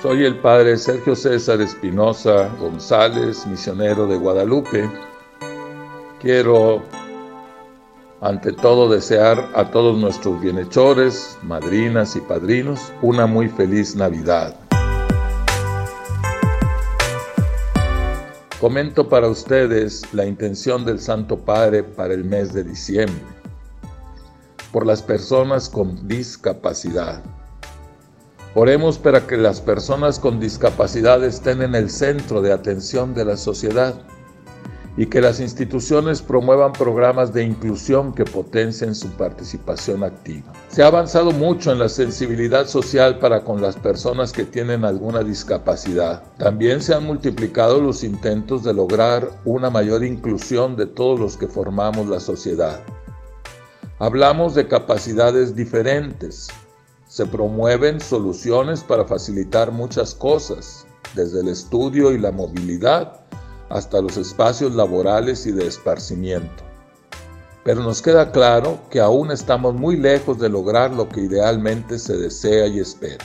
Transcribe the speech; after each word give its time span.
Soy 0.00 0.24
el 0.24 0.38
padre 0.38 0.76
Sergio 0.76 1.16
César 1.16 1.60
Espinosa 1.60 2.48
González, 2.60 3.44
misionero 3.48 4.06
de 4.06 4.16
Guadalupe. 4.16 4.88
Quiero 6.20 6.84
ante 8.20 8.52
todo 8.52 8.88
desear 8.88 9.50
a 9.56 9.72
todos 9.72 9.98
nuestros 9.98 10.40
bienhechores, 10.40 11.36
madrinas 11.42 12.14
y 12.14 12.20
padrinos 12.20 12.92
una 13.02 13.26
muy 13.26 13.48
feliz 13.48 13.96
Navidad. 13.96 14.54
Comento 18.60 19.08
para 19.08 19.26
ustedes 19.26 20.02
la 20.14 20.26
intención 20.26 20.84
del 20.84 21.00
Santo 21.00 21.40
Padre 21.40 21.82
para 21.82 22.14
el 22.14 22.22
mes 22.22 22.52
de 22.52 22.62
diciembre, 22.62 23.20
por 24.70 24.86
las 24.86 25.02
personas 25.02 25.68
con 25.68 26.06
discapacidad. 26.06 27.20
Oremos 28.60 28.98
para 28.98 29.24
que 29.24 29.36
las 29.36 29.60
personas 29.60 30.18
con 30.18 30.40
discapacidad 30.40 31.22
estén 31.22 31.62
en 31.62 31.76
el 31.76 31.88
centro 31.88 32.42
de 32.42 32.52
atención 32.52 33.14
de 33.14 33.24
la 33.24 33.36
sociedad 33.36 33.94
y 34.96 35.06
que 35.06 35.20
las 35.20 35.38
instituciones 35.38 36.20
promuevan 36.20 36.72
programas 36.72 37.32
de 37.32 37.44
inclusión 37.44 38.12
que 38.12 38.24
potencien 38.24 38.96
su 38.96 39.10
participación 39.10 40.02
activa. 40.02 40.52
Se 40.70 40.82
ha 40.82 40.88
avanzado 40.88 41.30
mucho 41.30 41.70
en 41.70 41.78
la 41.78 41.88
sensibilidad 41.88 42.66
social 42.66 43.20
para 43.20 43.44
con 43.44 43.62
las 43.62 43.76
personas 43.76 44.32
que 44.32 44.42
tienen 44.42 44.84
alguna 44.84 45.22
discapacidad. 45.22 46.24
También 46.36 46.82
se 46.82 46.94
han 46.94 47.04
multiplicado 47.04 47.80
los 47.80 48.02
intentos 48.02 48.64
de 48.64 48.74
lograr 48.74 49.30
una 49.44 49.70
mayor 49.70 50.02
inclusión 50.02 50.74
de 50.74 50.86
todos 50.86 51.20
los 51.20 51.36
que 51.36 51.46
formamos 51.46 52.08
la 52.08 52.18
sociedad. 52.18 52.80
Hablamos 54.00 54.56
de 54.56 54.66
capacidades 54.66 55.54
diferentes. 55.54 56.48
Se 57.08 57.24
promueven 57.24 58.00
soluciones 58.00 58.84
para 58.84 59.06
facilitar 59.06 59.72
muchas 59.72 60.14
cosas, 60.14 60.86
desde 61.14 61.40
el 61.40 61.48
estudio 61.48 62.12
y 62.12 62.18
la 62.18 62.30
movilidad 62.30 63.20
hasta 63.70 64.02
los 64.02 64.18
espacios 64.18 64.74
laborales 64.74 65.46
y 65.46 65.52
de 65.52 65.66
esparcimiento. 65.66 66.62
Pero 67.64 67.82
nos 67.82 68.02
queda 68.02 68.30
claro 68.30 68.78
que 68.90 69.00
aún 69.00 69.30
estamos 69.30 69.74
muy 69.74 69.96
lejos 69.96 70.38
de 70.38 70.50
lograr 70.50 70.92
lo 70.92 71.08
que 71.08 71.22
idealmente 71.22 71.98
se 71.98 72.16
desea 72.16 72.66
y 72.66 72.80
espera. 72.80 73.24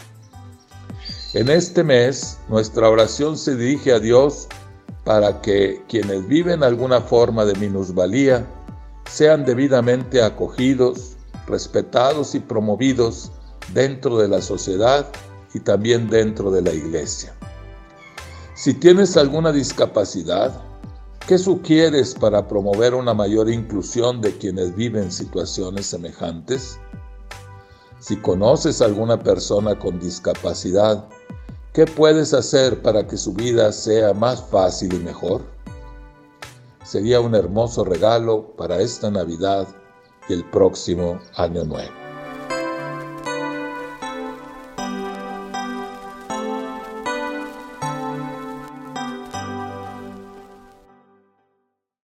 En 1.33 1.49
este 1.49 1.83
mes, 1.83 2.37
nuestra 2.47 2.89
oración 2.89 3.37
se 3.37 3.55
dirige 3.55 3.91
a 3.91 3.99
Dios 3.99 4.47
para 5.03 5.41
que 5.41 5.83
quienes 5.89 6.25
viven 6.27 6.63
alguna 6.63 7.01
forma 7.01 7.43
de 7.43 7.55
minusvalía 7.55 8.45
sean 9.09 9.43
debidamente 9.43 10.21
acogidos, 10.23 11.17
respetados 11.47 12.35
y 12.35 12.39
promovidos 12.39 13.31
dentro 13.73 14.17
de 14.17 14.27
la 14.27 14.41
sociedad 14.41 15.07
y 15.53 15.59
también 15.59 16.09
dentro 16.09 16.51
de 16.51 16.61
la 16.61 16.73
iglesia. 16.73 17.33
Si 18.55 18.73
tienes 18.73 19.17
alguna 19.17 19.51
discapacidad, 19.51 20.53
¿qué 21.27 21.37
sugieres 21.37 22.13
para 22.13 22.47
promover 22.47 22.93
una 22.93 23.13
mayor 23.13 23.49
inclusión 23.49 24.21
de 24.21 24.37
quienes 24.37 24.75
viven 24.75 25.11
situaciones 25.11 25.87
semejantes? 25.87 26.79
Si 27.99 28.17
conoces 28.17 28.81
a 28.81 28.85
alguna 28.85 29.17
persona 29.17 29.79
con 29.79 29.99
discapacidad, 29.99 31.07
¿qué 31.73 31.85
puedes 31.85 32.33
hacer 32.33 32.81
para 32.81 33.07
que 33.07 33.17
su 33.17 33.33
vida 33.33 33.71
sea 33.71 34.13
más 34.13 34.43
fácil 34.51 34.93
y 34.93 34.99
mejor? 34.99 35.41
Sería 36.83 37.21
un 37.21 37.33
hermoso 37.33 37.83
regalo 37.85 38.55
para 38.57 38.81
esta 38.81 39.09
Navidad 39.09 39.67
y 40.27 40.33
el 40.33 40.43
próximo 40.51 41.19
Año 41.37 41.63
Nuevo. 41.63 42.02